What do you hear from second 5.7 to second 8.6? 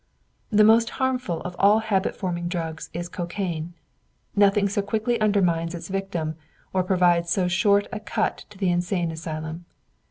its victim or provides so short a cut to